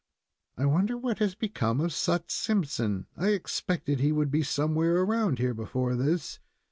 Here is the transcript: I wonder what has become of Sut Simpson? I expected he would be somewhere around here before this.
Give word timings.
I 0.57 0.65
wonder 0.65 0.97
what 0.97 1.19
has 1.19 1.35
become 1.35 1.79
of 1.79 1.93
Sut 1.93 2.31
Simpson? 2.31 3.05
I 3.15 3.27
expected 3.33 3.99
he 3.99 4.11
would 4.11 4.31
be 4.31 4.41
somewhere 4.41 4.99
around 5.01 5.37
here 5.37 5.53
before 5.53 5.95
this. 5.95 6.39